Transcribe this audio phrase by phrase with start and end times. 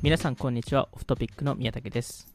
[0.00, 0.88] 皆さんこんにちは。
[0.92, 2.32] オフトピックの宮武です。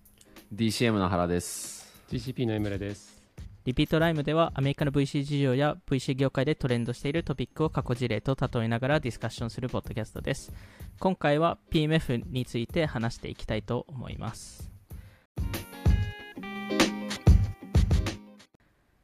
[0.53, 2.03] DCM の原です。
[2.09, 3.23] GCP の江村です。
[3.63, 10.51] リピートライムではアメリカの VC 事情や VC 業界でトレンドしているトピックを過去事例と例えながらディスカッションするポッドキャストです。
[10.99, 14.69] 今回は PMF について話していきたいと思います。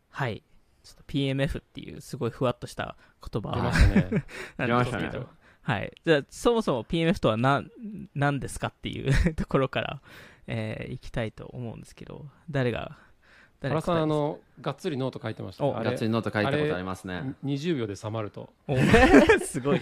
[0.09, 0.43] はい。
[0.83, 4.25] ちょっと PMF っていうすごいふわっとした言葉 出ましたね。
[4.57, 5.38] 出ましたね
[5.69, 5.93] はい。
[6.03, 7.69] じゃあ、そもそも PMF とは何、
[8.15, 10.01] 何ですかっていう ところから、
[10.47, 12.97] えー、いきたいと思うんですけど、誰が、
[13.59, 15.65] 誰が原さん、あ答の、がっつりノート書いてました。
[15.65, 17.35] おあれガッツリノート書いたことありますね。
[17.45, 18.51] 20秒で収まると。
[19.41, 19.81] す すごい。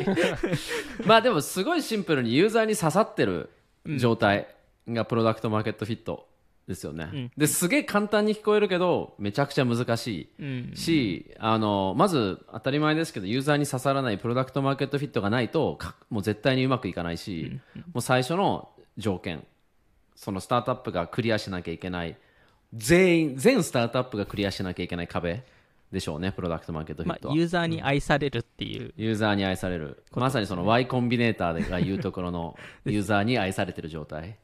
[1.08, 3.50] まあでもすごいシンプルにユーザーに刺さってる
[3.86, 4.48] うん状態
[4.90, 6.28] が product market fit
[6.68, 7.10] ですよね。
[7.12, 7.32] うん。
[7.38, 10.72] ですげえ簡単に聞こえるけどめちゃくちゃ難しうん。
[10.74, 17.60] いし、あのまず当たり前ですけどユーザーに刺さらない product market fit がないとかもう絶対にうまくいかないし、
[17.94, 19.46] もう最初の条件
[20.16, 22.18] そのスタートアップがクリアしなきゃいけない
[22.74, 25.44] 全員全スタートアップがクリアしなきゃいけない壁
[25.92, 27.34] でしょうねプロダクトマーケットフィットは。
[27.34, 34.38] まあ、ユーザーに愛されるっていう、ユーザーに愛される、まさにその Y コンビネーターが言うところの ユーザーに愛されてる状態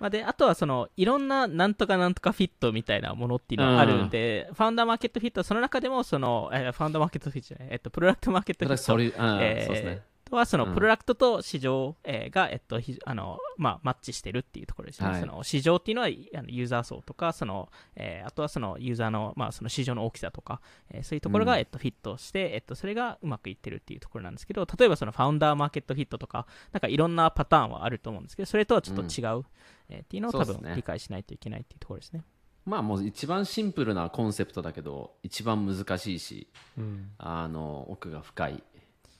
[0.00, 10.74] まあ、であとはそのいろんななんとかなんとかフィットみたいなものっていうのがあるんで、ファウンダーマーケットフィットその中でもその、えーファウンダーマーケットフィットじゃない、えっと、プロダクトマーケットフィットそれうんえーそうですねとはそのうん。
[10.74, 15.20] プロダクトと市場、えーが、えっとひあのまあ、マッチしてるっていうところですね、はい。
[15.20, 20.60] その市場っていうのはあのユーザー層とかその、えーあとはそのユーザーの,、まあその市場の大きさとか、
[20.90, 21.58] えーそういうところが、うん。
[21.60, 29.44] えっと、フィットして、えっと、それがうまくいってるっていうところなんですけど例えばそのファウンダーマーケットフィットとかなんかいろんなパターンはあると思うんですけどそれとはちょっと違う、
[29.88, 32.22] えーっていうのを多分理解しないといけないっていうところですね。
[32.64, 37.10] まあもう一番シンプルなコンセプトだけど一番難しいしうん。
[37.18, 38.62] あの奥が深い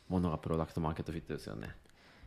[0.08, 1.74] ものがプロダクトマーケットフィットですよね。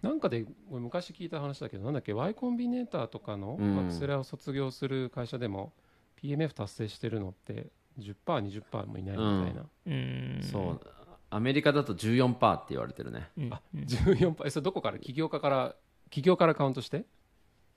[0.01, 3.79] なんかで、俺昔聞いた話だけど、なんだっけ、Y コンビネーターとかのうん。
[3.79, 5.73] アクセラを卒業する会社でも、
[6.21, 7.67] PMF 達成してるのって
[7.97, 9.61] 10%、20%もいないみたいな。
[9.61, 10.43] うーん。
[10.43, 10.79] そう。
[11.29, 13.29] アメリカだと14%って言われてるね。
[13.37, 13.53] うん。
[13.53, 14.99] あ、14%、えそれどこから？
[14.99, 15.75] 起業家から、
[16.09, 17.05] 起業からカウントして？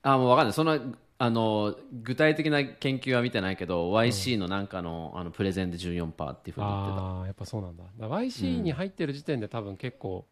[0.03, 0.53] あもう分かんない。
[0.53, 7.01] そのあの具体的な研究は見てないけど、YC のなんかのあのプレゼンで14%っていうふうに言ってた。
[7.01, 7.85] ああ、やっぱそうなんだ。
[7.97, 10.25] だ YC に入ってる時点で多分結構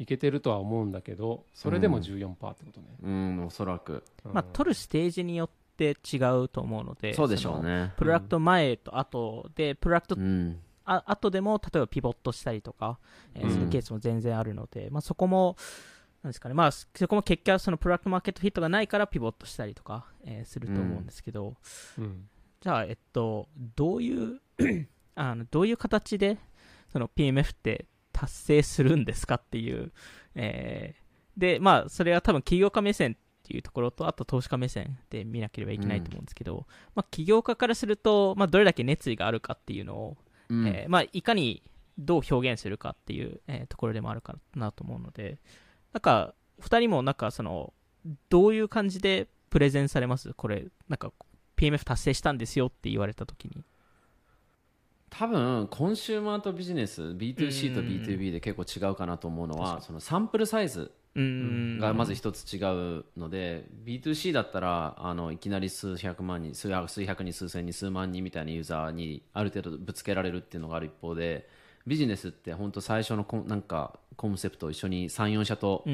[0.00, 2.86] いけてるとは思うんだけど、それでも14%ってことね。
[3.04, 3.46] うん。
[3.46, 4.02] おそらく。
[4.24, 7.92] まあ、取るステージによって違うと思うのでそうでしょうね。
[7.96, 10.58] プロダクト前と後で、プロダクトうん。
[10.86, 12.98] あ後でも例えばピボットしたりとか、
[13.36, 13.52] えーうん。
[13.52, 15.56] するケースも全然あるので、まあ、そこも
[16.22, 21.54] なんですかね、まあ、そこも結果そのプロダクトマーケットフィットがないからピボットしたりとか、えーすると思うんですけど、
[21.98, 22.28] うん。
[22.60, 24.40] じゃあ、えっと、どういう
[25.14, 26.38] あのどういう形で
[26.90, 29.92] その PMF って達成するんですかっていう、
[30.34, 31.06] えー
[31.36, 33.16] でまあそれは多分起業家目線っ
[33.46, 40.16] ていうところとあと投資家目線で見なければいけないと思うんですけど、まあ、起業家からすると、まあ、どれだけ熱意があるかっていうのを
[40.48, 40.66] うん。
[40.66, 41.62] えーまあ、いかに
[41.98, 45.38] どう表現するかっていう、えーところでもあるかなと思うので、
[45.92, 47.72] なんか、2人もなんかその、
[48.28, 50.32] どういう感じでプレゼンされます？
[50.34, 51.12] これ、なんか、
[51.56, 53.64] PMF 達成したんですよって言われたときに。
[55.08, 60.92] 多分コンシューマーとビジネス B2C とうん B2B で結構違うかなと思うのはそのサンプルサイズ。
[61.18, 62.58] がまず一つ違
[62.98, 71.48] うので B2C だったらあのいきなり数百万人数百人数千人数万人みたいなユーザーにある程度ぶつけられるっていうのがある一方で
[71.86, 75.84] ビジネスって本当最初のコンなんかコンセプトを一緒に34社と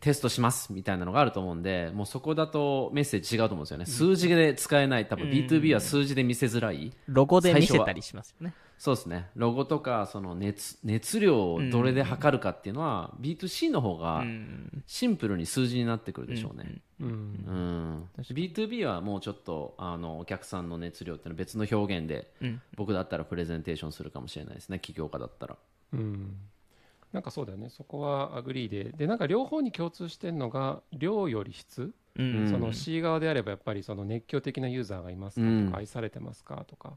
[0.00, 3.86] テストしますみたいなのがあると思うんでもうそこだとメッセージ違うと思うんですよね。
[3.86, 6.92] 数字で使えない多分 B2B は数字で見せづらい。
[7.06, 8.54] ロゴで見せたりしますよね。
[8.80, 9.28] そうですね。
[9.34, 22.62] ロゴとかその熱熱量をどれで測るかっていうのは B2C の方がうんシンプルに数字になってくるでしょうね、うんうん、B2B はもうちょっとあのお客さんの熱量っていうのは別の表現で、うん。
[22.76, 24.78] 僕だったらプレゼンテーションするかもしれないですね。
[24.78, 25.56] 起業家だったら。
[25.92, 26.36] うん
[27.12, 27.70] なんかそうだよね。
[27.70, 28.84] そこは agree で。
[28.92, 32.48] でなんか両方に共通してるのが量より質、うん。
[32.50, 35.76] その C 側であればやっぱりその熱狂的なユーザーがいますかとか、うん。
[35.76, 36.96] 愛されてますかとか。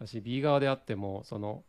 [0.00, 1.62] だし B 側であってもその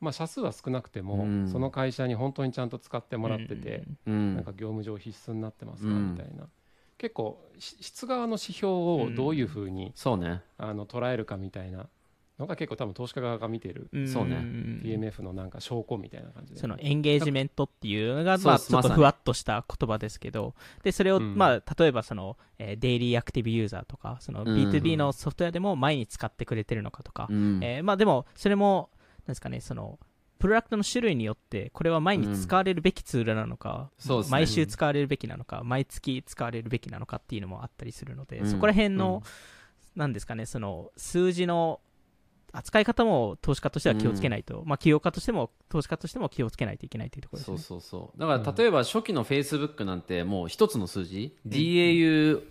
[0.00, 1.48] まあ社数は少なくても、うん。
[1.48, 4.34] その会社に本当にちゃんと使ってもらってて、うん。
[4.36, 6.12] なんか業務上必須になってますか、うん。
[6.12, 6.46] みたいな。
[6.98, 10.42] 結構し質側の指標をどういうふうに、そうね。
[10.56, 11.88] あの捉えるかみたいな
[12.38, 14.06] のが結構多分投資家側が見てるん。
[14.06, 14.36] そうね。
[14.82, 21.34] PMF のなんか証拠みたいな感じで、そのエンゲージメントっていうのが、まあ、ちょっとふわっとした言葉ですけど、でそれを、うん。
[21.36, 24.54] まあ、例えばその、えーデイリーアクティブユーザーとか、そのうん。
[24.54, 27.58] B2B のソフトウェアでも前に使ってくれてるのかとか、うん。
[27.62, 28.90] えーまあ、でも、それも、
[29.20, 29.98] なんですかね、その
[30.38, 34.30] プロダクトの種類によってこれは毎日使われるべきツールなのか、そうですね。
[34.32, 38.46] 毎週使われるべきなのか毎月使われるべきなのかっていうのもあったりするので、うん。
[38.46, 39.22] そこら辺の、
[39.96, 41.80] なんですかねその数字の
[42.52, 47.58] 扱い方も投資家としては気をつけないと、まあ起業家としても投資家としても気をつけないといけないというところですね。
[47.58, 48.20] そうそうそう。
[48.20, 52.42] だから例えば初期の Facebook なんてもう一つの数字、DAU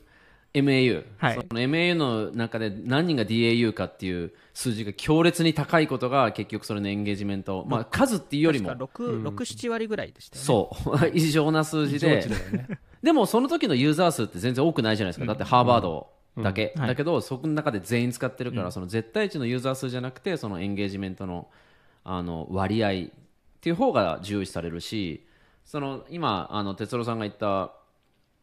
[0.62, 1.36] MAU、はい。
[1.36, 8.70] その MAU の中で何人が DAU かっていう数字が強烈に高いことが結局それのエンゲージメント、まあ、数っていうよりも。
[8.70, 10.46] 確か6、6 7割ぐらいでしたよね。
[10.46, 10.72] そ
[11.06, 11.12] う。
[11.14, 12.26] 異常な数字で。
[12.28, 12.80] ね。
[13.04, 16.90] でもその時のユーザー数って全然多くないじゃないですか、だってハーバードだけ、うんはい。
[16.90, 21.48] だけどそこの中で全員使ってるから、その絶対値のユーザー数じゃなくてそのエンゲージメントの
[22.04, 22.94] あの割合っ
[23.60, 25.26] ていう方が重視されるし
[25.66, 27.74] その今あの哲郎さんが言った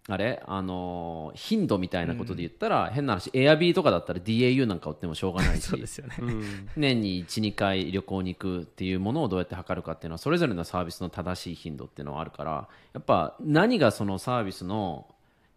[0.06, 0.42] あれ？
[0.44, 6.68] あの頻度みたいなことで言ったら、変な話エアビーとかだったら DAU なんか売ってもしょうがないし そうですよね、うん。
[6.76, 15.06] 年に12回旅行に行くっていうものをどうやって測るかっていうのはそれぞれのサービスの正しい頻度っていうのはあるからやっぱ何がそのサービスの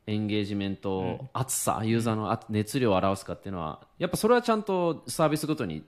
[0.07, 5.83] エンゲージメント、熱さユーザーの熱熱量を表すかっていうのはやっぱそれはちゃんとサービスごとに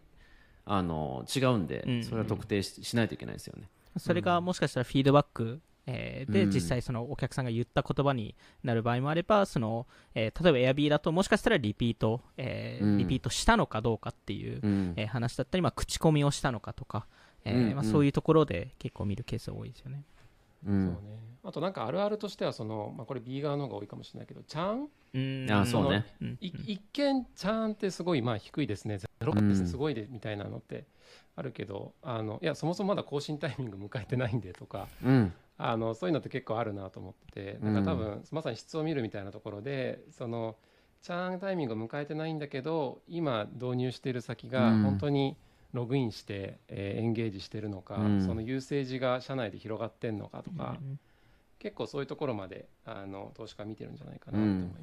[0.66, 2.04] あの違うんで、うん。
[2.04, 3.70] それは特定ししないといけないですよね。
[3.98, 6.52] それがもしかしたらフィードバック、えーで、うん。
[6.52, 12.98] 実際そのお客さんが言った言葉になる場合もあればその、えー例えば Airb だともしかしたらリピート、えーうん。
[12.98, 14.94] リピートしたのかどうかっていう、うん。
[14.98, 17.08] えー話だったり、まあ、口コミをしたのかとか、
[17.46, 17.76] えーうん。
[17.76, 20.04] まあ、そういうところで結構見るケースが多いですよね。
[20.66, 20.86] うん。
[20.86, 21.20] そうね。
[21.44, 24.88] あとなんかあるあるとしてはその、まあ、これ B 側の方が多いかもしれないけどチャン？
[25.14, 25.52] うん。
[25.52, 26.06] あそうね。
[26.22, 28.98] う一見チャーンってすごいまあ低いですね。
[28.98, 30.86] ゼロですすごいでみたいなのって
[31.36, 35.34] あるけどあのいやそもそもまだ更新タイミング迎えてないんでとかうん。
[35.58, 40.56] あのそういうのって結構あるなと思っててなんか多分、まさに質を見るみたいなところでその
[41.02, 44.84] チャーンタイミングを迎えてないんだけど今導入している先がうん。
[44.84, 45.36] 本当に
[45.74, 48.26] ログインして、えーエンゲージしてるのか、うん。
[48.26, 51.00] そのユーセージが社内で広がってんのかとか、うん。
[51.60, 54.76] 結構そういうところまであの投資家は見てるんじゃないかなと思いま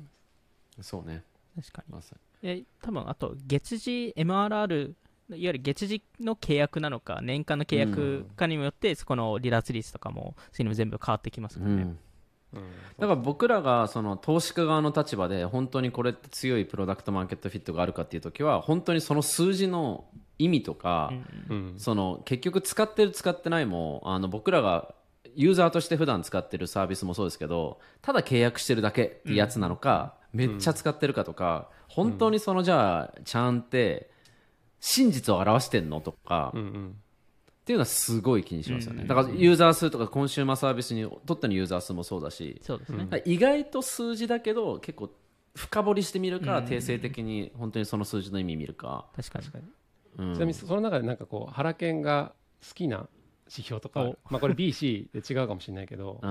[0.83, 0.89] す。
[0.89, 1.23] そうね。
[1.57, 1.95] 確かに。
[1.95, 2.01] ま
[2.43, 4.95] え多分あと月次 MRR
[5.31, 11.89] いわゆる月次の契約なのか年間の契約かにもよって、そこの離脱率とかもそういうのも全部変わってきますもんね、うん。
[11.89, 12.71] うん。
[12.99, 20.05] だから僕らがその投資家側の立場で本当にこれって強いプロダクトマーケットフィットがあるかっていう時は本当にその数字の
[20.39, 21.13] 意味とか、
[21.49, 24.95] うんその結局使ってる使ってないもあの僕らが
[25.35, 34.11] ユーザーとして普段使ってるサービスもそうですけどただ契約してるだけってやつなのか、めっちゃ使ってるかとか、本当にそのじゃあちゃんって
[34.81, 36.97] 真実を表してんのとか、うんうん。
[37.63, 45.11] っていうのはすごい気にしますよね、うんだからユーザー数とかコンシューマーサービスにとってのユーザー数もそうだし、そうですね、意外と数字だけど結構
[45.57, 49.65] 深掘りしてみるか、定性的に本当にその数字の意味見るか、確かに
[50.19, 50.35] うん。
[50.35, 52.33] ちなみにその中でなんかこう原研が
[52.67, 53.09] 好きな
[53.49, 56.21] 指標とかまあこれ BC で違うかもしれないけど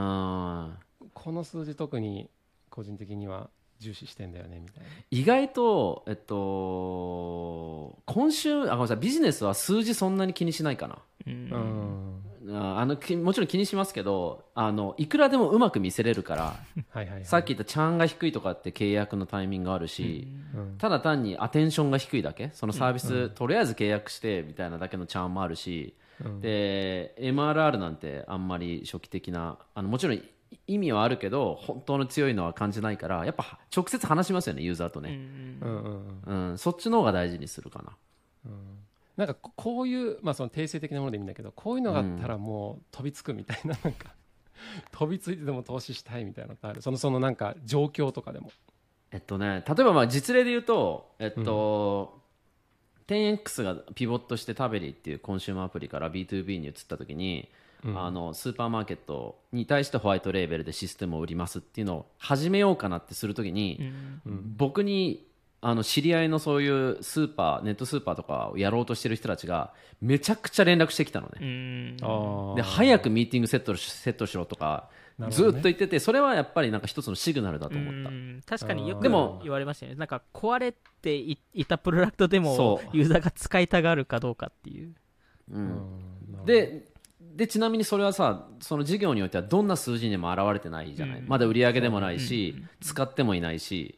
[1.14, 2.30] この数字特に
[2.70, 3.50] 個人的には
[3.80, 4.90] 重視してんだよねみたいな。
[5.12, 11.00] 意外と、えっと、今週あごめんなさいビジネスは数字そんなに気にしないかな。
[11.28, 11.34] うん。
[11.34, 16.44] うんああのきもちろん気にしますけどあのいくらでもうまく見せれるから
[16.90, 17.26] はいはいはい。
[17.26, 20.78] さっき言ったチャンが低いとかって契約のタイミングがあるし、うん。
[20.78, 22.52] ただ単にアテンションが低いだけ。
[22.54, 26.42] そのサービス、とりあえず契約してみたいなだけのチャンもあるし、うん。
[26.42, 30.22] で MRR なんてあんまり初期的なあのもちろん
[30.68, 35.20] 意味はあるけど本当の強いのは感じないからやっぱ直接話しますよねユーザーとうんね、
[35.62, 35.70] うん。
[35.70, 36.58] うんうんうん。
[36.58, 38.52] そっちの方が大事にするかな
[39.18, 44.14] なんかここういう、まあ、その定性的なものでいいんだけどこういうのがあったらもう飛びつくみたいななんか
[44.92, 46.82] 飛びついてでも投資したいみたいなのってある。
[46.82, 48.52] そのそのなんか状況とかでも。
[49.12, 52.22] えっとね例えばまあ実例で言うとえっと、
[53.08, 57.50] 10X がピボットしてタベリっていうコンシューマーアプリから B2B に移った時に、
[57.86, 58.02] うん。
[58.04, 63.94] あのスーパーマーケットに対してホワイトレーベルでシステムを売りますっていうのを始めようかなってする時に、
[64.58, 65.26] 僕に
[65.62, 71.96] あの知り合いのそういうスーパーネットスーパーとかをやろうとしてる人たちがめちゃくちゃ連絡してきたのね、
[72.56, 75.28] で早くミーティングセットしセットしろとかね。
[75.28, 78.42] っと言っててそれはやっぱりなんか一つのシグナルだと思った、うん。
[78.46, 79.98] 確かによくでも言われましたよね。
[79.98, 84.94] なんか壊れていいたプロダクトでもユーザーが使いたがるかどうかっていう。
[85.52, 86.46] うん。
[86.46, 86.90] で
[87.36, 91.28] でちなみにそれはさその事業においてはどんな数字にも表れてないじゃない、うん。
[91.28, 93.98] まだ売り上げでもないし、使ってもいないし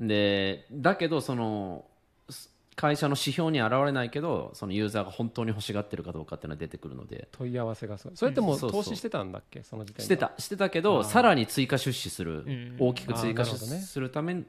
[0.00, 1.84] でだけどその
[2.28, 7.28] す会社の指標には現れないけどそのユーザーが本当に欲しがってるかどうかっていうのは出てくるので。
[7.32, 8.16] 問い合わせがすごい。
[8.16, 8.82] それってもうそうそう。
[8.82, 9.62] 投資してたんだっけ？
[9.62, 10.32] その時点でしてた。
[10.38, 12.76] してたけどさらに追加出資する、うん。
[12.78, 14.44] 大きく追加するために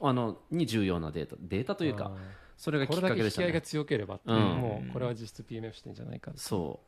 [0.00, 2.12] あのに重要なデータデータというか
[2.56, 6.80] それがきっこれだけ引き合いがかけでしたね強ければもうこれは実質 PMF してんじゃないかそ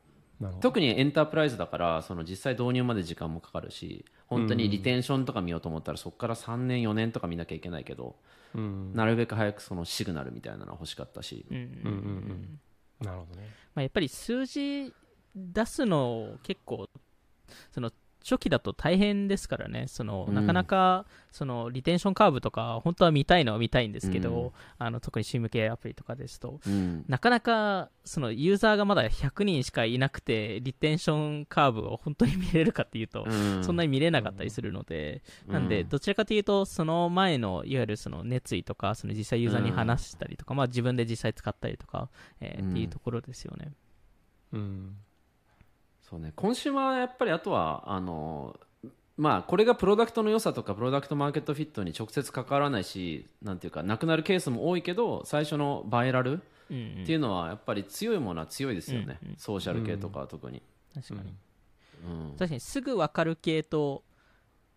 [0.59, 8.15] 特にエンタープライズだからその実際導入まで時間もかかるし本当にリテンションとか見ようと思ったらそこから3年4年とか見なきゃいけないけど
[8.55, 8.93] うん。
[8.93, 11.45] なるべく早くそのシグナルみたいなのは欲しかったし。
[11.49, 12.59] うんうん。
[12.99, 13.47] なるほどね。
[13.73, 14.93] まあ、やっぱり数字
[15.35, 16.89] 出すの結構
[17.71, 17.91] その
[18.23, 19.85] 初期だと大変ですからね。
[19.87, 20.35] その、うん。
[20.35, 24.51] なかなかそのリテンションカーブとか本当は見たいのは見たいんですけど、うん。
[24.77, 26.59] あの特に SIM 系アプリとかですと。
[26.65, 27.05] うん。
[27.07, 33.63] なかなかそのユーザーがまだ100人しかいなくてリテンションカーブを本当に見れるかっていうと、うん。
[33.63, 35.53] そんなに見れなかったりするので、うん。
[35.53, 42.09] なんでどちらかというとその前のいわゆるその熱意とかその実際ユーザーに話したりとか、まあ、自分で実際使ったりとか、
[42.39, 42.71] えーうん。
[42.71, 43.71] っていうところですよね。
[44.53, 44.95] うん
[46.11, 46.33] そうね。
[46.35, 48.59] コンシューマーはやっぱりあとはあの
[49.17, 56.41] まあこれがプロダクトの良さとかプロダクトマーケットフィットに直接関わらないしなんていうかなくなるケースも多いけど最初のバイラル
[56.71, 57.03] うんうん。
[57.03, 59.35] っていうのはやっぱり強いものは強いですよね、うんうん。
[59.37, 60.61] ソーシャル系とかは特に、
[60.95, 61.33] 確かに、
[62.07, 62.35] うん。
[62.37, 64.03] 確かにすぐ分かる系と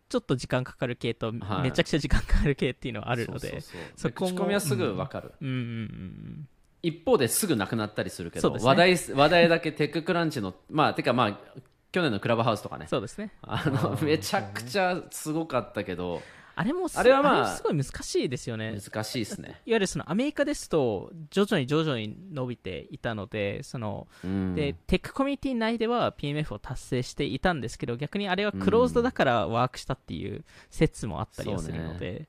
[0.08, 1.62] ちょっと時間かかる系と、はい。
[1.62, 3.38] めちゃくちゃ時間かかる系っていうのはあるので。
[3.38, 6.48] そうそうそそう口コミはすぐ分かる、うんうんうん
[6.84, 8.58] 一方ですぐなくなったりするけど、ね。
[8.62, 11.60] 話題話題だけテッククランチのまあてかまあ
[11.92, 12.86] 去年のクラブハウスとかね。
[12.88, 13.32] そうですね。
[13.42, 16.20] あのめちゃくちゃすごかったけど
[16.56, 18.78] あれもすあれはまあもすごい難しいですよね。
[18.78, 32.28] 難しいですね、いわゆるそのアメリカですと徐々に徐々に伸びていたのでそのうん、でテックコミュニティ内では PMF を達成していたんですけど逆にあれはクローズドだからワークしたっていう説もあったりはするので、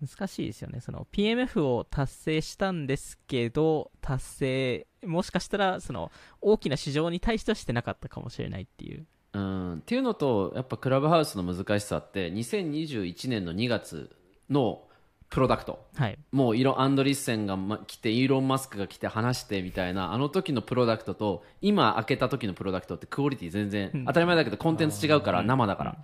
[0.00, 0.80] 難しいですよね。
[0.80, 6.10] その PMF を達成したんですけど達成もしかしたらその
[6.40, 9.06] 大きな市場に対してはしてなかったかもしれないっていう。
[9.32, 14.16] うん、っていうのとやっぱクラブハウスの難しさって2021年の2月
[14.48, 14.82] の
[15.28, 15.84] プロダクト。
[15.96, 16.18] はい。
[16.30, 24.04] もうイロアンドリッセンがま来てイーロン・マスクが来て話してみたいなあの時のプロダクトと今開けた時のプロダクトってクオリティ全然、うん。
[24.06, 25.96] 当たり前だけどコンテンツ違うから生だから、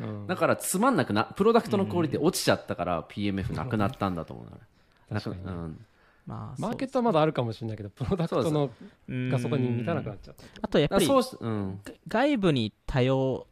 [0.00, 0.26] うん。
[0.26, 4.46] だからつまんなくなプロダクトのクオリティ落ちちゃったから PMF なくなったんだと思う
[5.12, 5.52] な確かにね。
[5.52, 5.86] うん。
[6.26, 8.70] まあマーケットはまだあるかもしれないけどプロダクトの
[9.08, 10.44] うんがそこに満たなくなっちゃった。
[10.62, 11.80] あとやっぱりそうん。
[12.08, 13.46] 外部に頼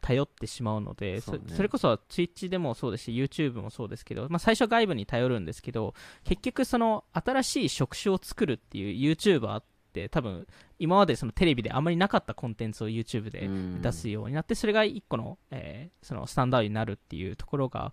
[0.00, 1.40] 頼ってしまうのでそね。
[1.48, 5.94] それこそ Twitch でもそうですし YouTube もそうですけど、まあ、最初は外部に頼るんですけど
[6.24, 10.46] 結局その新しい職種を作るっていう YouTuber って多分
[10.78, 13.82] 今までそのテレビであまりなかったコンテンツを YouTube でうん。
[13.82, 17.92] 出すようになってそれが一個の,、えーそのスタンダードになるっていうところが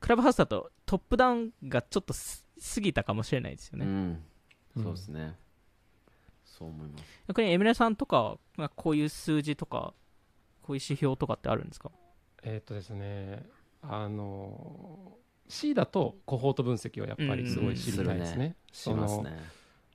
[0.00, 2.44] クラブハウスだとトップダウンがちょっとす
[2.74, 4.24] 過ぎたかもしれないですよね、うん。
[4.76, 4.82] うん。
[4.84, 5.36] そうですね、
[6.44, 7.04] そう思います。
[7.26, 9.92] 逆にエムレさんとかまあこういう数字とか
[10.62, 11.90] こういう指標とかってあるんですか？
[12.44, 13.44] えーっとですね
[13.82, 18.54] あの C だとコホート分析をやっぱりすごい知りたいですね。
[18.70, 19.36] しますそのね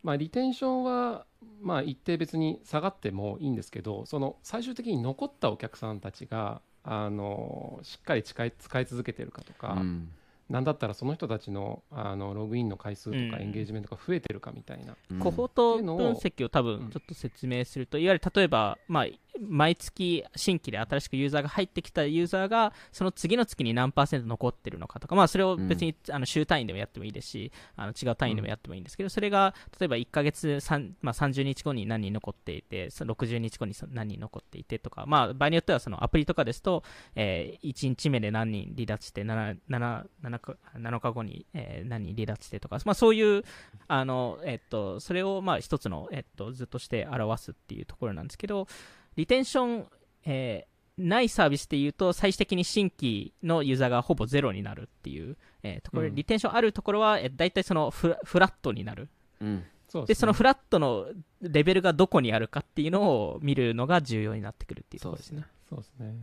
[0.04, 1.26] まあ、リテンションは、
[1.62, 10.10] まあ、一定別に下がってもいいんですけどその最終的に残ったお客さんたちがあのしっかり使い使い続けてるかとか、うん。
[10.50, 13.32] なんだったらその人たちのあのログインの回数とうん。
[13.32, 15.20] かエンゲージメントが増えてるかみたいな、うん。
[15.20, 16.66] コホート分析を多うん。
[16.80, 19.06] 分ちょっと説明すると、いわゆる例えば、まあ、
[19.40, 36.84] 毎月新規で新しくユーザーが入ってきたユーザーがその次の月に何パーセント残ってるのかとか、まあ、それを別に、あの週単位でもやってもいいですしあの違う単位でもやってもいいんですけど、それが例えば1ヶ月3、まあ、30日後に何人残っていてその60日後にそ何人残っていてとか、まあ、場合によってはそのアプリとかですと、
[37.16, 43.44] えー1日目で何人離脱して 7, 7, 7, 日7日後に、えー何人離脱してとか、まあ、そういう
[43.88, 48.68] あの、えっと、それをまあ一つの、えっと、図として表すっていうところなんですけど、
[49.16, 49.88] リテンション、
[50.26, 59.10] えーないサービスでいうと、最終的に新規のユーザーがほぼゼロになるっていう、えーところで、うんリテンションあるところは、えー、大体そのフラフラットになる。
[59.42, 61.08] うんそうで、そのねフラットの
[61.42, 65.46] レベルがどこにあるかっていうのを見るのが重要になってくるっていうところですね。
[65.70, 66.16] そうですね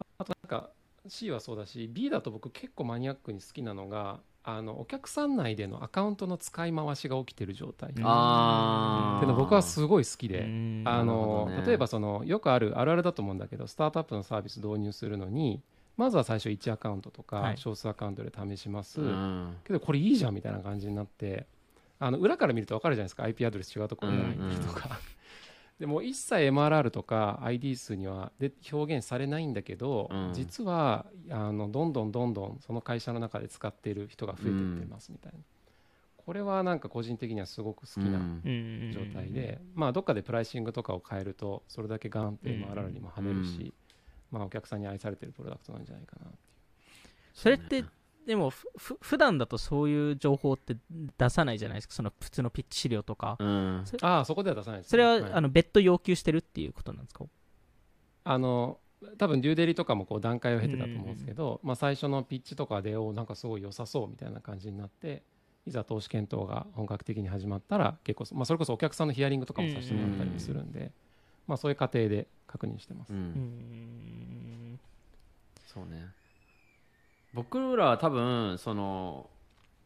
[0.00, 0.70] ああとなんか
[1.08, 7.90] C はそうだし B だと僕結構マニアックに好きなのがあのお客さん内でのアカウントの使い回しが起きてる状態。
[7.90, 10.42] っていうの僕はすごい好きで。
[10.42, 10.82] うん。
[10.84, 11.66] あのどね。
[11.66, 15.60] 例えばそのよくあるあるあるだと思うんだけどスタートアップのサービス導入するのに
[15.96, 17.58] まずは最初1アカウントとかはい。
[17.58, 19.56] 少数アカウントで試します、うん。
[19.64, 21.46] けどこれいいじゃんみたいな感じになって
[21.98, 23.24] あの裏から見ると分かるじゃないですか。
[23.24, 25.00] IP アドレス違うところに入ってるとか、
[25.78, 30.32] でも一切 MRR とか ID 数にはで表現されないんだけど、うん。
[30.32, 35.38] 実はあのどんどんどんどんその会社の中で使っている人が増えていってますみたいな、
[36.16, 38.42] これはなんか個人的にはすごく好きなうん。
[38.44, 43.74] うん状態で、まあ、どっかでプライシングとかを変えるとそれだけガンって MRR にも跳ねるし、
[44.32, 44.38] うん。
[44.38, 46.46] まあ、お客さんに愛されてるプロダクトなんじゃないかなっていう。
[47.34, 47.84] それって
[48.26, 50.76] でもふふ普段だとそういう情報って
[51.16, 51.94] 出さないじゃないですか。
[51.94, 53.84] その普通のピッチ資料とか、うん。
[54.02, 55.32] ああそこでは出さないですね、それは、い。
[55.32, 57.24] あの別途要求してるっていうことなんですか？
[58.24, 58.80] あの
[59.18, 65.22] 多分デューデリとかもこう段階を経てたと思うんですけど、まあ、最初のピッチとかでおなんかすごい良さそうみたいな感じになって
[65.66, 70.90] いざ投資検討が本格的に始まったら結構、まあ、それこそお客さんのヒアリングとかもさせてもらったりもするんで、
[71.46, 73.12] まあ、そういう過程で確認してます。
[73.12, 73.18] うん。
[73.18, 73.22] うー
[74.74, 74.80] ん。
[75.66, 76.08] そうね
[77.36, 79.28] 僕らは多分その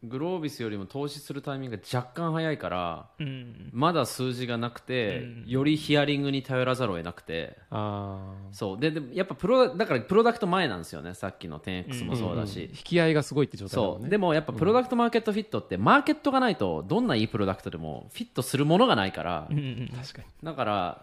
[0.03, 3.69] グロービスよりも投資するタイミングが若干早いからうん。
[3.73, 5.45] まだ数字がなくて、うん。
[5.47, 7.59] よりヒアリングに頼らざるを得なくて。
[7.71, 8.81] あそう。
[8.81, 11.13] ででもやっぱプロだからプロダクト前なんですよね。
[11.13, 14.01] さっきの 10X もあそうだし、引き合いがすごいって状態だもんね。
[14.05, 14.11] そう。
[14.11, 19.49] でもやっぱプロダクトマーケットフィットってマーケットがないとどんないいプロダクトでもフィットするものがないから。
[19.51, 19.91] うんうん。
[19.95, 20.29] 確かに。
[20.43, 21.03] だから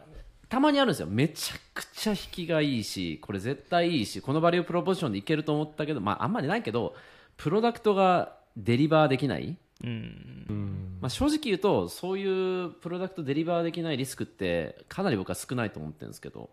[0.50, 1.08] たまにあるんですよ。
[1.08, 6.96] めちゃくちゃ引きがいいしこれ絶対いいしこのバリュープロポジションでいけると思ったけどまああんまりないけど
[7.36, 10.46] プロダクトがデリバーできない、うん。
[10.50, 10.98] うん。
[11.02, 16.50] まあ、正直言うとそういうプロダクトデリバーできないリスクってかなり僕は少ないと思ってるんですけど。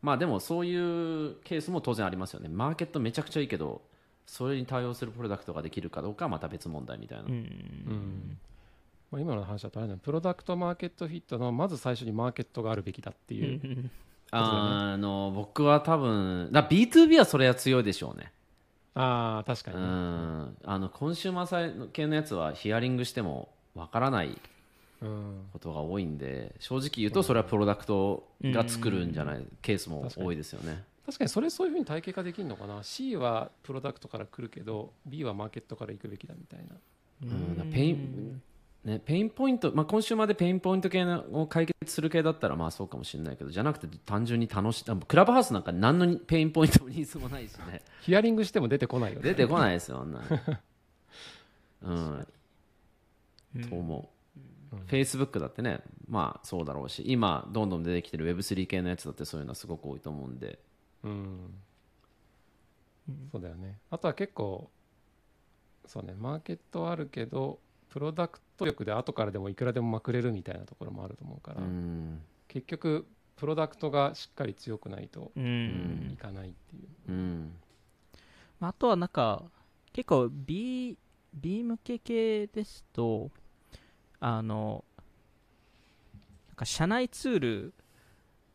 [0.00, 2.48] まあでもそういうケースも当然ありますよね。
[2.48, 3.82] マーケットめちゃくちゃいいけど
[4.26, 7.30] それに対応するプロダクトができるかどうかはまた別問題みたいな、うん。
[7.30, 8.38] うん
[9.12, 13.90] まあ、今の話だとあれだねプロダクトマーケットフィットのまず最初にマーケットがあるべきだっていう、うん。
[14.30, 18.32] あの僕は多分だ B2B はそれは強いでしょうね。
[18.94, 20.56] ああ確かにね、ん。
[20.64, 24.38] あの consumer side 系のやつはヒアリングしてもわからない
[25.02, 25.44] うん。
[25.52, 30.82] ことが多いんで正直言うとそれはプロダクトが作るんじゃないケースも多いですよね。
[31.04, 32.82] 確かにそれそういうふうに体系化できるのかな。
[32.82, 36.76] C はプロダクトから来るけど B はマーケットから行くべきだみたいな。
[37.62, 37.70] うん。
[37.70, 38.40] pain
[38.84, 47.82] ね、 pain point、まあ、コンシューマーで pain point 系のを解決する系だったらまあそうかもしれないけどじゃなくて単純に楽しいクラブハウスなんか何の pain point もニーズもないしね。
[48.02, 49.22] ヒアリングしても出てこないよね。
[49.22, 50.24] 出てこないですよあんなの。
[51.82, 52.26] うん。
[53.54, 54.10] うんと思
[54.72, 54.82] う、うん。
[54.86, 60.58] Facebook だってねまあそうだろうし今どんどん出てきてる Web3 系のやつだってそういうのはすごく多いと思うんで。
[61.04, 61.54] うん。
[63.30, 63.78] そうだよね。
[63.90, 64.68] あとは結構
[65.86, 67.60] そうねマーケットはあるけど
[67.92, 72.22] プロダクト力で後からでもいくらでもまくれるみたいなところもあると思うから、うん。
[72.48, 76.10] 結局プロダクトがしっかり強くないとうん。
[76.10, 76.78] いかないってい
[77.08, 77.52] う、うん。
[78.60, 79.42] まああとはなんか
[79.92, 80.96] 結構 B,
[81.34, 83.30] B 向け系ですと
[84.20, 84.84] あの
[86.48, 87.74] なんか社内ツール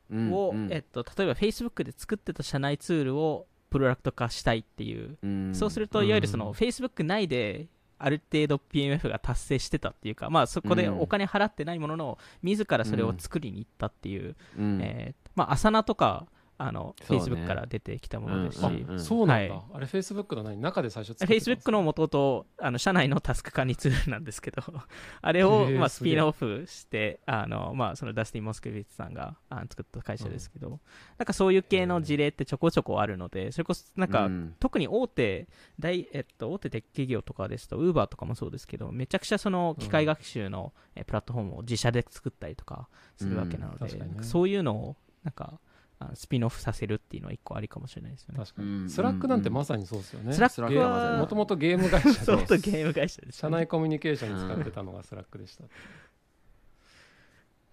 [0.09, 0.67] うんを、うん。
[0.71, 5.53] えっと、例えば Facebook で作ってた社内ツールをプロダクト化したいっていう、うん。
[5.53, 7.67] そうするといわゆるその、うん Facebook 内で
[7.99, 10.99] ある程度 PMF が達成してたっていうか、まあ、そこでうん。
[10.99, 14.79] お金払ってないものの、自らそれを作りに行ったっていう、うん。
[14.81, 16.25] えーまあ、アサナとか
[16.59, 17.23] あの、そうね。
[17.23, 18.95] Facebook から出てきたものですし、うん。
[18.95, 19.63] あそうなんだ、はい。
[19.73, 20.59] あれ Facebook の何？
[20.59, 24.61] 中で最初作ってたんです Facebook の元々あの社内のタスク管理ツールなんですけど、
[25.21, 30.79] あれを、まあ、スピンオフして、あのまあ、そのダスティン・モスケビッツさんがあ作った会社ですけど、
[31.17, 34.55] なんかそういう系の事例ってちょこちょこあるので、それこそなんか、うん。
[34.59, 35.47] 特に大手
[35.79, 44.23] 大、えっと、大手テック企業とかですと、ウーバーとかもそうですけど、めちゃくちゃその機械学習の、えプラットフォームを自社で作ったりとかするわけなので、ね。
[44.23, 45.59] そういうのをなんか
[45.99, 48.39] あのスピンオフさせるっていうのは一個ありかもしれないですよね。
[48.39, 55.63] 確かに、うん Slack なんてまさにそうですよね、 Slack はまさにはもともとゲーム会社 そうでとゲーム会社です、社内コミュニケーションに使ってたのが Slack でした、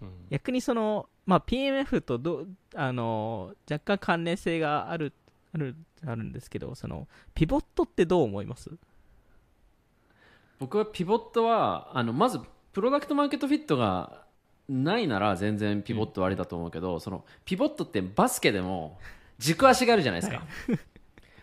[0.02, 0.26] うん。
[0.30, 5.12] 逆にその、まあ、PMF とどあの若干関連性がある
[5.52, 8.70] あるあるんですけどそのピボットってどう思います？
[10.58, 12.40] 僕はピボットはあのまず
[12.72, 14.23] product market fit が
[14.68, 18.98] ないなら全然ピボットはありだと思うけど、そのピボットってバスケでも
[19.38, 20.42] 軸足があるじゃないですか、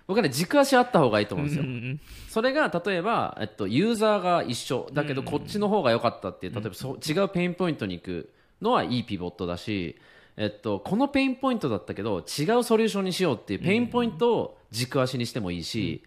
[0.07, 4.89] 僕はね軸足あった方がいいと思うんですよ、うんうんそれが例えば、えっと、ユーザーが一緒。
[4.93, 5.27] だけどうん。
[5.27, 9.97] こっちの方が良かったっていう例えばそう違う pain point に行くのはいいピボットだし、
[10.37, 16.03] えっと、この pain point だったけど違うソリューションにしようっていう pain point を軸足にしてもいいし、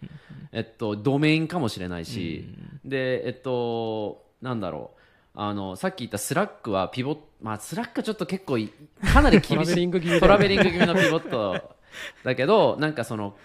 [0.51, 2.45] えっと、ドメインかもしれないし、
[2.83, 4.99] でえっとなんだろう
[5.35, 8.71] あのさっき言った Slack はピボットまあ Slack はちょっと結構い
[9.13, 11.75] かなり厳しいリング気味トラベリング気味のピボット
[12.23, 13.35] だけどなんかその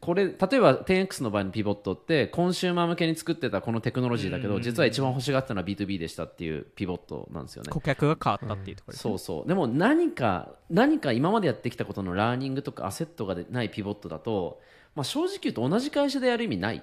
[0.00, 7.70] これ例えば 10X の場合のピボットってコンシューマー向けに作ってたこのテクノロジーだけど実は一番欲しがったのは B2B でしたっていうピボットなんですよね。
[7.70, 9.48] 顧客が変わったっていうところですね、そうそう。
[9.48, 14.60] でも何か何か今までやってきたことの learning とかアセットがないピボットだと、
[14.94, 16.82] まあ、正直言うと同じ会社でやる意味ない。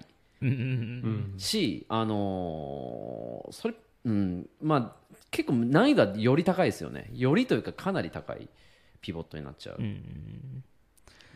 [1.37, 7.09] し、あのーそれ、うん、まあ結構難易度はより高いですよね。
[7.13, 8.47] よりというかかなり高い
[9.01, 10.63] ピボットになっちゃう、うんうん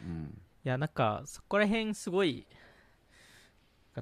[0.06, 0.42] うん。
[0.66, 2.46] いやなんかそこら辺すごい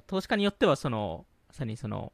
[0.06, 2.12] 投資家によってはそのまさにその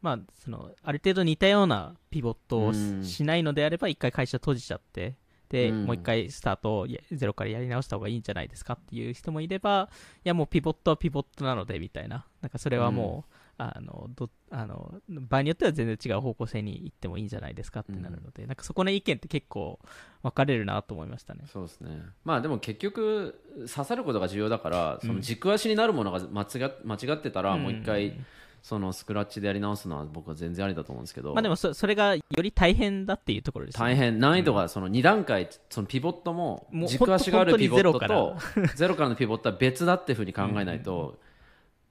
[0.00, 3.26] まあそのある程度似たようなピボットをし,、うん。
[3.26, 5.16] ないのであれば一回会社閉じちゃって
[5.50, 5.84] で、うん。
[5.84, 9.90] もう一回スタートをやゼロからやり直した方がいいんじゃないですかっていう人もいれば
[10.24, 12.26] いやもうピボットはピボットなのでみたいな。
[12.40, 19.78] なんかそれはもう、あのどあの場合によっては全然違う方向性に行ってもいいんじゃないですかってなるので、なんかそこの意見って結構
[20.22, 21.44] 分かれるなと思いましたね。
[21.52, 22.02] そうですね。
[22.24, 23.40] まあでも結局
[23.72, 28.18] 刺さることが重要だからその軸足になるものが間違間違ってたらもう一回
[28.64, 33.84] そのスクラッチでやり直すのは僕は全然ありだと思うんですけど、まあでもそそれがより大変だっていうところですね。
[33.84, 38.36] 大変難易度がその2段階そのピボットも軸足があるピボットとと
[38.74, 41.18] ゼロからのピボットは別だっていうふうに考えないと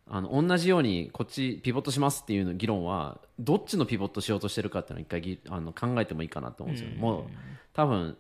[0.08, 7.02] あの同じようにこっちピボットしますっていうの議論はどっちのピボットしようとしてるかっていうのを一回ぎあの考えてもいいかなと思うんですよ、うん。
[7.02, 7.24] もう
[7.74, 8.18] 多分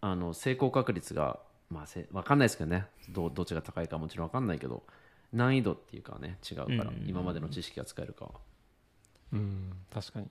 [0.00, 1.38] あの成功確率が
[1.70, 2.86] まあせ分かんないですけどね。
[3.08, 4.82] どうどっちが高いかもちろん分かんないけど
[5.32, 7.04] 難易度っていうかね違うから、うん。
[7.08, 8.30] 今までの知識が使えるかは。
[9.32, 10.28] うん確かに。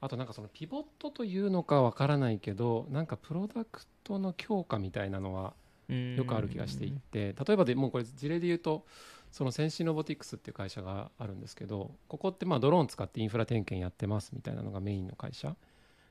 [0.00, 5.54] あとなんかそのピボットというのかわからないけどなんかプロダクトの強化みたいなのは
[5.88, 8.84] よくある気がしていて例えばでもうこれ事例で言うと
[9.32, 15.56] そのセンシーロボティクスっていう会社があるんですけどここってまあドローン使ってインフラ点検やってますみたいなのがメインの会社。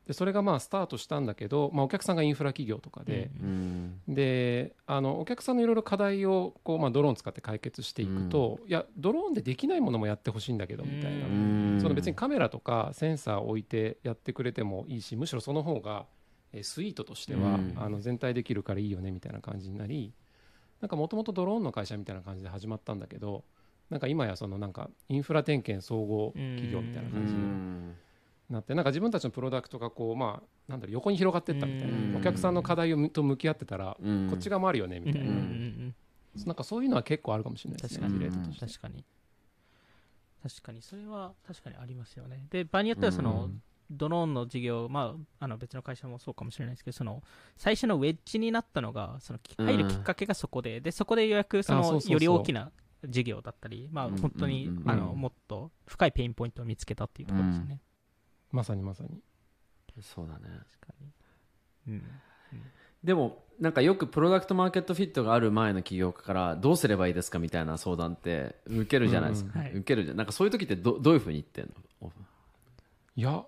[0.07, 16.07] でそれがまあスタートしたんだけど、まあ、お客さんがインフラ企業とかで、うんであのお客さんのいろいろ課題をこう、まあ、ドローン使って解決していくと、いやドローンでできないものもやってほしいんだけどみたいな、うんその別にカメラとかセンサーを置いてやってくれてもいいしむしろその方が
[16.51, 17.73] えースイートとしては、うん。
[17.77, 20.13] あの全体できるからいいよねみたいな感じになり
[20.81, 23.43] なんかもともとドローンの会社みたいな感じで始まったんだけど
[23.89, 27.95] なんか今やそのなんかインフラ点検総合企業みたいなう感じにん。
[28.49, 32.11] なってなんか自分たちのプロダクトがこうまあなんだろう横に広がっていったみたいうん。
[32.13, 34.27] なお客さんの課題をと向き合ってたらうん。
[34.29, 35.31] こっち側もあるよねみたいな。
[36.45, 38.55] なんかそういうのは結構あるかもしれないですね確かに。
[38.57, 39.05] 確かに。
[40.41, 40.81] 確かに。
[40.81, 42.47] それは確かにありますよね。
[42.49, 47.21] で場合によってはその、うんドローンの事業、まあ、あの別の会社もそうかもしれないですけどその
[47.57, 52.71] 最初のウェッジになったのがその入るきっかけがそこで,、でそこでようやくそのより大きな
[53.05, 57.81] 事業だったり、まあ、うん本当に、うんあのもっと深いペインポイントを見つけたっていうところですね、
[58.51, 59.19] まさにまさに。
[60.01, 60.41] そうだね。
[60.79, 60.93] 確か
[61.87, 62.03] に、うん、
[63.03, 69.61] でもなんかよくプロダクトマーケットフィットがある前の起業家からどうすればいいですかみたいな相談って受けるじゃないですか、うん。
[69.61, 69.71] はい。
[69.73, 70.17] 受けるじゃん。
[70.17, 72.11] なんかそういう時ってどどういうふうに言ってんの？
[73.15, 73.43] いや、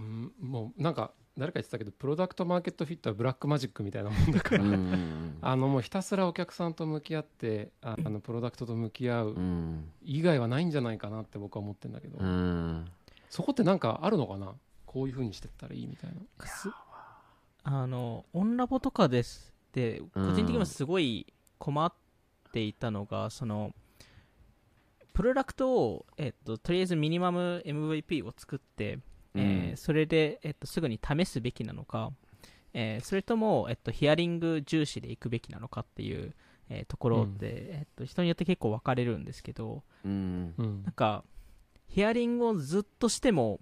[0.00, 4.64] うん、もうなんか誰か言ってたけどプロダクトマーケットフィットはブラックマジックみたいなもんだから、
[5.42, 9.90] あのもうひたすらお客さんと向き合ってああのプロダクトと向き合ううん。
[10.02, 12.86] 以外はないんじゃないかなって僕は思ってるんだけど、うん。
[13.28, 14.54] そこってなんかあるのかな？
[14.86, 16.16] こういうふうにしてったらいいみたいな。
[17.62, 21.26] あのオンラボとかですで個人的にもすごい
[21.58, 21.92] 困っ
[22.52, 23.72] ていたのが、その
[25.12, 28.98] プロダクトを、えっと、とりあえずミニマム MVP を作って、
[29.34, 32.12] えーそれで、えっと、すぐに試すべきなのか、
[32.72, 36.34] えーそれとも、えっと、ヒアリング重視でいくべきなのかっていう、
[36.68, 40.54] えーところで、えっと、人によって結構分かれるんですけどうん。
[40.58, 40.82] うん。
[40.82, 41.24] なんか
[41.88, 43.60] ヒアリングをずっとしても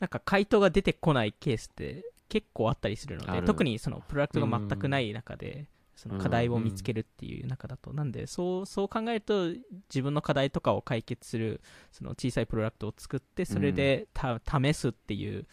[0.00, 9.48] なんか回答が出てこないケースって結構あったりするので特にそのプロダクトが全くない中で、その課題を見つけるっていう中だと、なんでそうそう考えると
[9.88, 11.60] 自分の課題とかを解決する
[11.92, 15.46] その小さいプロダクトを作ってそれでた、試すっていう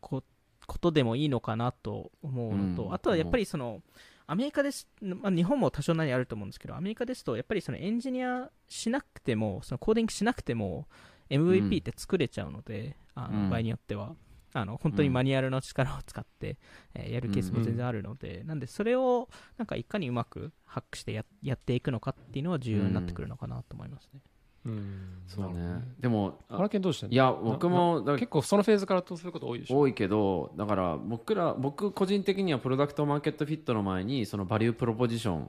[0.00, 0.22] こ
[0.66, 2.94] ことでもいいのかなと思うのと、うん。
[2.94, 3.82] あとはやっぱりその
[4.26, 10.86] アメリカです、まあ、日本も多少なりあると思うんですけどアメリカですとやっぱりそのエンジニアしなくてもそのコーディングしなくても
[11.28, 13.44] MVP って作れちゃうので、あうん。
[13.44, 14.14] の場合によっては
[14.56, 16.56] あの本当にマニュアルの力を使って、
[16.94, 24.20] えーやるケースも全然あるので、なんでそれをなんかいかにうまくハックしてややっていくのかっていうのは重要になってくるのかなと思いますね。
[24.66, 25.22] うん。
[25.26, 25.82] そうね。
[25.98, 27.12] でもあ原健どうしてんの？
[27.12, 29.78] いや僕も結構そのフェーズからとすること多いでしょ？
[29.78, 35.48] 多いけどだから僕ら僕個人的にはプロダクトマーケットフィットの前にそのバリュープロポジショ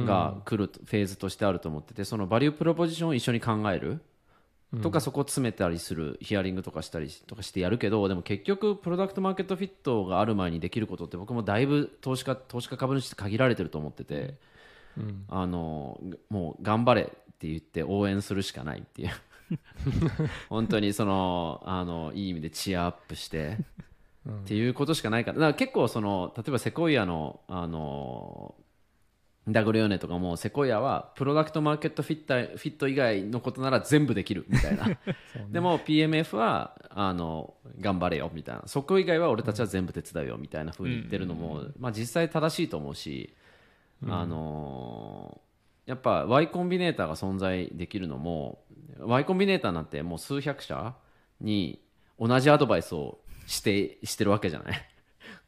[0.00, 3.88] ンが来るフェーズとしてあると思っててそのバリュープロポジションを一緒に考える。
[3.88, 4.00] うん
[4.82, 14.34] とかそこを詰めたりするヒアリングとかしたりとかしてやるけどでも結局プロダクトマーケットフィットがある前にできることって僕もだいぶ投資家投資家株主って限られてると思ってて
[14.96, 15.24] うん。
[15.28, 16.00] あの
[16.30, 17.04] もう頑張れっ
[17.38, 19.10] て言って応援するしかないっていう。
[20.50, 23.58] 本当にそのあのいい意味でチアアップして
[24.26, 24.40] うん。
[24.40, 25.38] っていうことしかないから。
[25.38, 28.54] だから結構その例えばセコイアのあの
[29.48, 34.86] ダグルヨネとかもセコイアはプロダクトマーケットフィッタフィット以外のことなら全部できるみたいな。
[34.88, 34.98] ね。
[35.50, 38.62] でも PMF はあの頑張れよみたいな。
[38.66, 43.34] そこ以外は俺たちは全部手伝うよみたいな風に言ってるのも、まあ、実際正しいと思うし、
[44.08, 45.40] あの
[45.86, 48.64] やっぱ Y コンビネーターが存在できるのも
[48.98, 50.94] Y コンビネーターなんてもう数百社
[51.40, 51.80] に
[52.18, 54.88] 同じアドバイスをしてしてるわけじゃない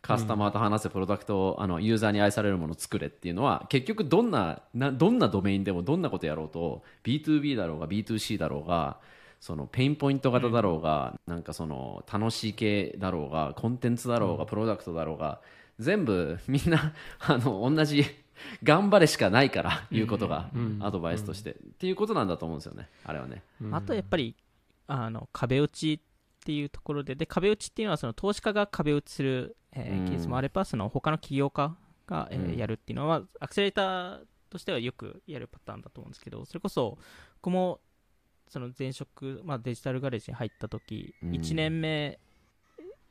[0.00, 8.98] カスタマーと話せプロダクトをあのユーザーに愛されるものを作れっていうのは結局どんななどんなドメインでもどんなことやろうと B2B だろうが B2C だろうが
[9.40, 15.40] その pain point 型だろうが、なんかその楽しい系だろうがコンテンツだろうが、プロダクトだろうが
[15.78, 18.04] 全部みんな あの同じ
[18.62, 23.42] 頑張れしかないから言うことが、アドバイスとして、っていうことなんだと思うんですよねあれはね。
[23.70, 24.34] あとやっぱり
[24.88, 26.00] あの壁打ち
[26.48, 30.08] っていうところでで壁打ちっていうのはその投資家が壁打ちする、えーうん。
[30.08, 32.56] ケースもあればその他の起業家が、えーうん。
[32.56, 36.96] やるっていうのはアクセレーターとしてはよくやるパターンだと思うんですけどそれこそ
[37.42, 37.80] 僕も
[38.48, 41.30] その前職、まあ、デジタルガレージに入った時、うん。
[41.32, 42.18] 1年目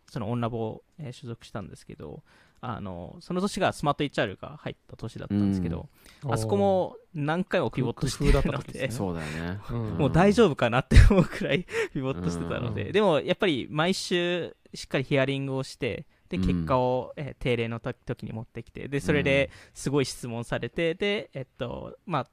[0.10, 2.23] そのオンラボを、えー所属したんですけど
[2.60, 5.89] あのその年がスマート HR が入った年だったんですけど、
[6.28, 9.60] あそこも何回もピボットしてのでそうだよね。
[9.70, 9.98] うん。
[9.98, 12.91] もう大丈夫かなって思うくらいピボットしてたので、うん。
[12.91, 16.48] でもやっぱり毎週しっかりヒアリングをして、で、うん。
[16.48, 22.28] 結果を、えー定例の時時に持ってきて、で、それですごい質問されて、で、えっと、まあ、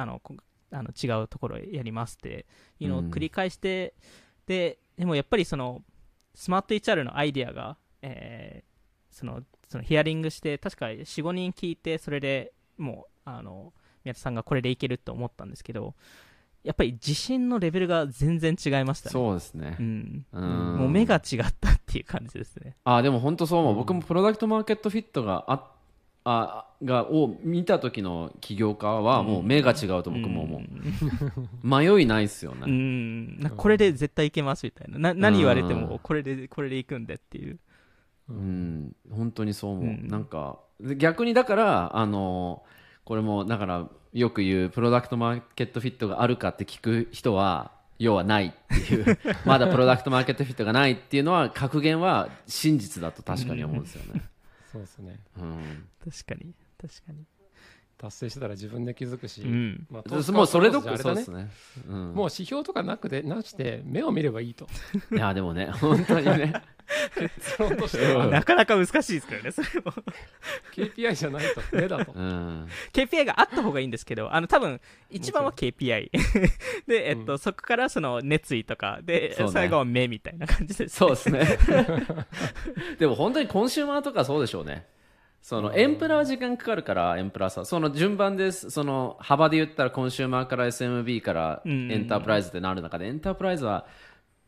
[0.00, 0.36] あの、こ
[0.70, 2.46] あの違うところやりますって
[2.80, 3.94] いうのを繰り返して、
[4.46, 5.82] で、でもやっぱりその、
[6.34, 8.74] スマート HR のアイディアが、えー
[9.14, 13.72] その、そのヒアリングして、確か4、5人聞いて、それでもう、あの、
[14.04, 15.94] 宮田さんがこれでいけると思ったんですけど、
[16.62, 19.12] やっぱり自信のレベルが全然違いましたね。
[19.12, 19.82] そうですねう。
[19.82, 20.26] ん。
[20.32, 22.76] うんもう目が違ったっていう感じですね。
[22.84, 25.70] あでも本当そう思う、僕もプロダクトマーケットフィットがあ
[26.26, 30.62] あがを見た時の起業家はもう目が違うと僕も思
[31.62, 33.52] う、迷いないっすよね、うん。
[33.58, 34.98] これで絶対いけますみたいな。
[34.98, 37.58] な何言われても、これで、これでいくんでっていう。
[38.28, 40.08] うん、本当にそう思う、うん。
[40.08, 42.62] なんかで逆にだからあの
[43.04, 48.52] これもだからよく言うプロダクトマーケットフィットがあるかって聞く人は要はないっ
[48.86, 49.18] ていう。
[49.44, 54.22] まだプロダクトマーケットフィットがないっていうのは格言は真実だと確かに思うんですよね、
[54.72, 55.18] そうですね。
[55.38, 56.54] うん、確かに。
[56.80, 57.24] 確かに。
[57.98, 59.86] 達成してたら自分で気づくし、うん。
[59.90, 61.50] まあでもうそれどこ投資家はそうですね、
[61.88, 64.66] うん、もう指標とかなくでなして目を見ればいいと。
[65.12, 66.52] いやでもね本当にね。
[67.16, 68.26] 結論としては。
[68.26, 69.92] なかなか難しいですからね、それも。
[70.74, 71.60] KPI じゃないと。
[71.72, 72.12] 目だと。
[72.12, 74.80] うん、KPI があった方がいいんですけど、あの、多分、
[75.10, 76.10] 一番は KPI。
[76.86, 79.48] で、えっと、そこからその熱意とか、で、ね。
[79.50, 80.96] 最後は目みたいな感じです。
[80.96, 81.58] そうですね。
[82.98, 84.86] でも本当にコンシューマーとかそうでしょうね
[85.44, 88.70] そのエンプラ時間かかるからエンプラさその順番です。
[88.70, 91.92] その幅で言ったらコンシューマーから SMB からうん。
[91.92, 93.84] エンタープライズってなる中でエンタープライズは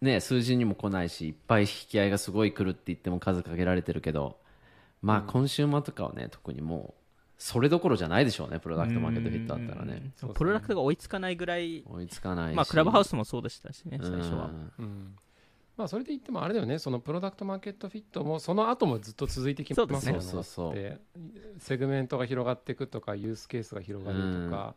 [0.00, 4.38] ね数字にも来ないしいっぱい引き合いがすごい来るって言っても数かけられてるけど
[5.02, 7.02] まあコンシューマーとかはね特にもう
[7.36, 10.00] それどころじゃないでしょうね product market fit あったらね。
[10.32, 12.56] プロダクトが追いつかないぐらい、追いつかないし。
[12.56, 14.50] まあ、クラブハウスもそうでしたしね、最初は。
[15.76, 16.78] うんうんまあそれで言ってもあれだよね。
[16.78, 20.00] その product market fit もその後もずっと続いてきますよね。
[20.02, 21.00] そうそうそう
[21.58, 24.74] セグメントが広がっていくとか use case が広がるとか、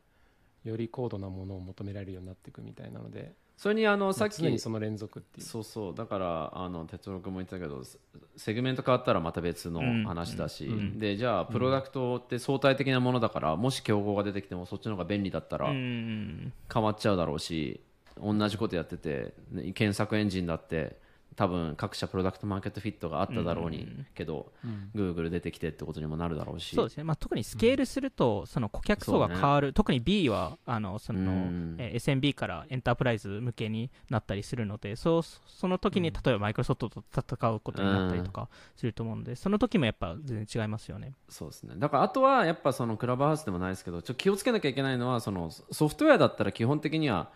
[0.65, 3.33] より高度なものを求められるようになっていくみたいなので。
[3.55, 5.45] それにあのさっきその連続っていう。
[5.45, 5.95] そうそう。
[5.95, 7.97] だからあの哲郎君も言ってたけどセ
[8.37, 10.99] セグメント変わったらまた別の話だし、うん。
[10.99, 16.53] でじゃあプロダクトって相対的なものだから、もし競合が出てきてもそっちの方が便利だったらうん。
[16.73, 17.81] 変わっちゃうだろうし
[18.21, 20.97] 同じことやってて、ね検索エンジンだって
[21.39, 24.51] 多分各社プロダクトマーケットフィットがあっただろうに、けど、
[24.93, 26.75] Google 出てきてってことにもなるだろうし。
[26.75, 31.75] そうですね、まあ、特にスケールすると、その顧客層が変わる、特に B はあのその、うん。
[31.77, 41.13] えー SMB からエンタープライズ向けになったりするので、そうその時に例えばマイクロソフトと戦うことになったりとかすると思うので、その時もやっぱ全然違いますよね。
[41.29, 41.75] そうですね。
[41.77, 47.29] だからあとはやっぱそのクラブハウスでもないですけどちょっと気をつけなきゃいけないのはそのソフトウェアだったら基本的には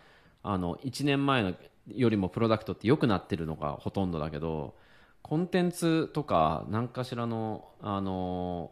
[0.43, 1.53] あの1年前の
[1.93, 4.75] よりもプロダクトって良くなってるのがほとんどだけど
[5.21, 8.71] コンテンツとか何かしらのあの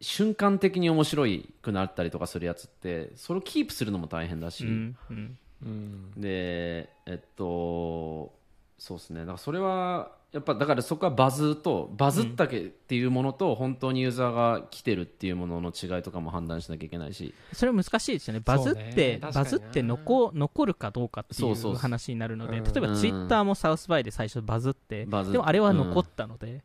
[0.00, 5.38] 瞬間的に面白いくなったりとかするやつってそれをキープするのも大変だし、うんうん。
[5.62, 6.20] うん。
[6.20, 8.32] でえっと
[8.78, 9.20] そうですね。
[9.20, 17.32] だからそれはやっぱだからそこはバズとバズったけっていうものと本当にユーザーが来てるっていうものの違いとかも判断しなきゃいけないし。
[17.52, 19.20] それは難しいですよね、バズって、ね。
[19.20, 22.64] バズって残残るかどうかっていそう話になるので、うん。
[22.64, 26.64] 例えばツイッターもサウスバイで最初バズって、でもあれは残ったので、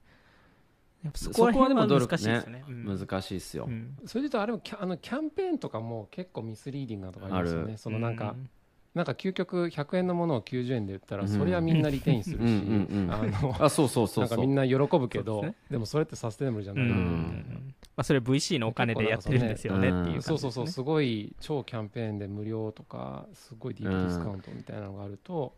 [1.03, 2.63] やっぱそこら辺は難しいですよね。
[2.67, 2.97] うん。
[2.99, 3.95] 難しいっすよ、うん。
[4.07, 7.77] それで言うとあれもキャあのキャンペーンとかも結構ミスリーディングなとかありますよね。
[7.77, 8.49] そのなんか、うん
[8.95, 11.29] なんか究極100円のものを90円で売ったらうん。
[11.29, 14.27] それはみんなリテインするしうんうんうんあのあそうそうそうそう。
[14.27, 15.55] なんかみんな喜ぶけどですね。
[15.71, 16.91] でもそれってサステナブルじゃない、うん。
[16.91, 25.53] うんまあ、それ VC のお金でやってるんですよねっていうね、そうそうそうすごい超キャンペーンで無料とかすごいディープディスカウントみたいなのがあると、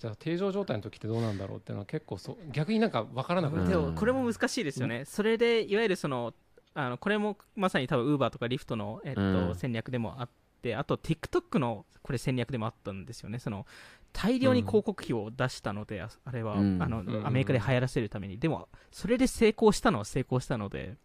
[0.00, 6.34] じゃあ定常状態の時ってどうなんだろうっていうのは結構そ逆になんか分からなくなる、でもこれも難しいですよね、それでいわゆるその
[6.74, 10.32] あのこれもまさに多分 Uber とか Lyft の、えっと戦略でもあって
[10.76, 13.38] あと TikTok のこれ戦略でもあったんですよね。
[13.38, 13.66] その
[14.12, 18.38] 大量に広告費を出したので、あれは、あのアメリカで流行らせるために。
[18.38, 20.96] でもそれで成功したのは成功したので、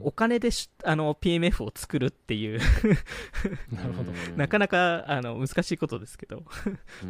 [0.00, 0.50] お金で
[0.84, 2.60] あの PMF を作るっていう。
[3.72, 4.12] なるほど。
[4.36, 6.44] なかなかあの難しいことですけど。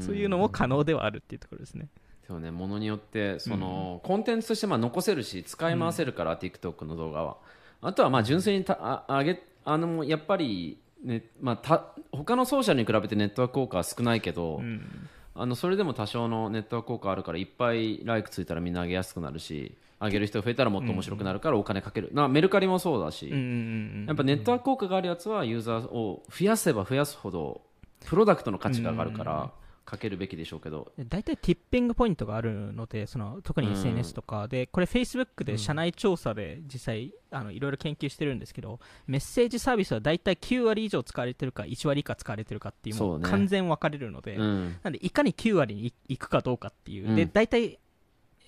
[0.01, 1.89] そういうのも可能ではあるっていうところですね。
[2.27, 7.37] そうね、ものによってその、うん、コンテンツとしてまあ残せるし使い回せるから、うん、TikTok の動画は。
[7.83, 27.63] あとはまあ純粋にたああげあのやっぱり、ねまあ、た他のソーシャルに比べてネットワーク効果は少ないけど、うん、あのそれでも多少のネットワーク効果あるからいっぱいライクついたらみんな上げやすくなるし上げる人が増えたらもっと面白くなるからお金かける、なメルカリもそうだし、やっぱネットワーク効果があるやつはユーザーを増やせば増やすほど
[28.05, 29.51] プロダクトの価値が上がるから、
[29.85, 30.93] かけるべきでしょうけど。
[30.99, 34.49] 大体ティッピングポイントがあるのでその特に SNS とか。
[34.49, 47.79] で、これ Facebook で社内調査で実際あのいろいろ研究してるんですけどメッセージサービスは大体9割以上使われてるか1割以下使われてるかっていうもう完全分かれるので、なんでいかに9割にいくかどうかっていう、で大体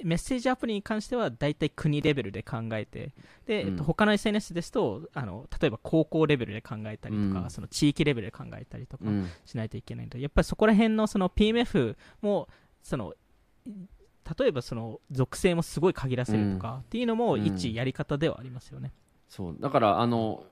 [0.04, 3.12] メッセージアプリに関しては大体国レベルで考えて
[3.46, 9.04] で、うん、えっと、他の SNS ですとあの例えば高校レベルで考えたりとか、うん、その地域レベルで考えたりとか
[9.44, 12.48] しないといけないので、やっぱりそこら辺のその PMF も
[12.82, 13.14] その
[14.38, 18.92] 例えばその属性もすごい限らせるとかっていうのも一やり方ではありますよね、
[19.28, 19.56] そう。
[19.58, 20.44] だからあの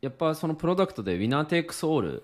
[0.00, 2.22] やっぱそのプロダクトでウィナーテイクスオール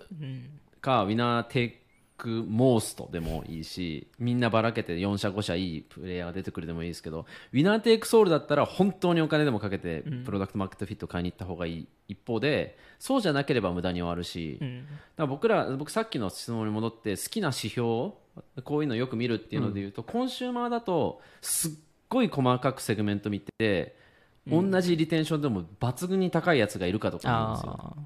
[0.81, 1.84] か、ウィナーテイ
[2.17, 14.73] take most でもいいしみんなばらけて4社5社いいプレイヤーが出てくるでもいいですけど winner takes all だったら本当にお金でもかけて product market fit 買いに行った方がいい一方でそうじゃなければ無駄に終わるし、だか
[15.17, 17.83] ら僕ら僕さっきの質問に戻って好きな指標
[18.63, 21.71] こういうのよく見るっていうので言うと、コンシューマーだとすっ
[22.09, 23.95] ごい細かくセグメント見て
[24.47, 27.97] 同じリテンションでも抜群に高いやつがいるかとかなんですよ。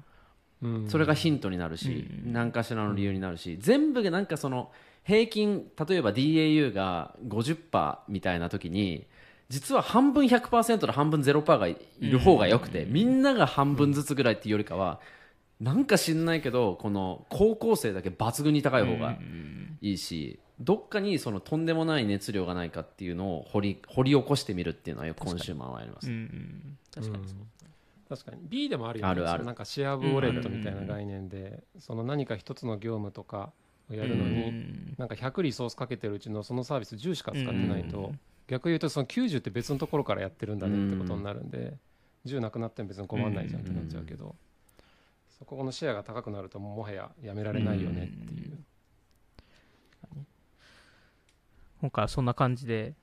[0.88, 4.70] それがヒントになるし、何かしらの理由になるし、全部がなんかその
[5.04, 9.06] 平均例えば DAU が50%みたいな時に
[9.48, 15.00] 実は半分100%と半分0%がいる方がよくて、みんなが半分ずつぐらいっていうよりかは、
[15.60, 19.18] なんか知んないけどこの高校生だけ抜群に高い方が
[19.80, 26.06] いいし、どっかにそのとんでもない熱量がないかっていうのを掘り掘り起こしてみるっていうのはよくコンシューマーはあります。
[26.94, 27.24] 確かに。
[27.24, 27.50] 確かに
[28.42, 29.10] B でもあるよね。
[29.10, 29.44] あるある。
[29.44, 33.52] なんかシェアブウォレットみたいな概念で、その何か一つの業務とか
[33.90, 38.12] をやるのに、なんか100リソースかけてるうちのそのサービス10しか使ってないと、
[38.48, 41.74] 逆言うとその90って別のところからやってるんだねってことになるんで、
[42.26, 44.34] 10なくなっても別に困らないじゃんってなっちゃうけど、
[45.38, 48.58] そこのシェアが高くなるともはややめられないよねっていう。
[51.80, 52.94] 今回はそんな感じで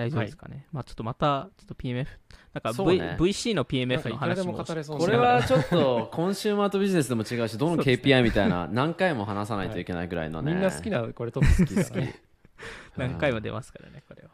[0.00, 2.06] 大丈夫ですかね、はい、まあちょっとまたちょっと PMF
[2.52, 4.54] なんか、v ね、VC の PMF の話も
[4.98, 12.20] これはちょっとコンシューマーとビジネスでも違うしどの KPI みたいな何回も話さないといけないぐらいのね、みんな好きなこれトップ好きだ、ね、
[12.96, 14.30] 何回も出ますからねこれは。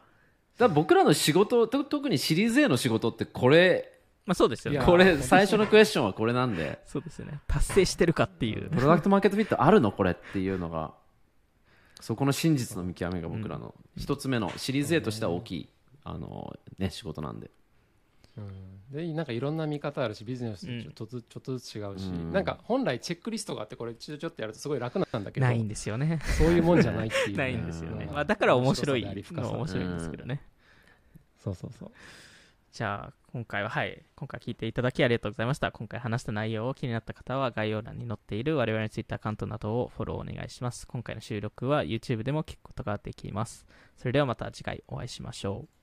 [0.59, 3.92] だ僕らの仕事特にシリーズ A の仕事ってこれ
[4.26, 4.81] まあそうですよね。
[4.85, 6.81] これ、最初のクエスチョンはこれなんで。
[6.85, 7.40] そうですよね。
[7.46, 8.68] 達成してるかっていう。
[8.74, 9.92] プロダクトマーケットフィットあるの？
[9.92, 10.94] これっていうのが、
[12.00, 15.68] そこの真実の見極めが僕らの一つ目のシリーズ A としては大きい
[16.04, 17.50] あの、ね、仕事なんで。
[18.37, 26.20] うん、でなんかいろんな見方あるしビジネスちょっとず,、ちょっとずつ違うし、うん、なんか本来チェックリストがあってこれちょちょっとやるとすごい楽なんだけどないんですよね。
[26.37, 29.02] そういうもんじゃないっていう、 ないんですよね、まあ、だから面白い。
[29.02, 30.42] の面白いんですけどね、
[31.42, 31.90] そうそうそう
[32.77, 35.73] じゃあ今回ははい今回聞いていただきありがとうございました。
[35.73, 40.87] 今回話した内容を気になった方は概要欄に載っている我々の Twitter アカウントなどをフォローお願いします。
[40.87, 43.65] 今回の収録は YouTube でも聞くことができます。
[43.97, 45.76] それではまた次回お会いしましょう。